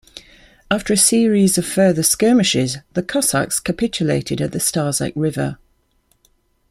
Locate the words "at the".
4.41-4.57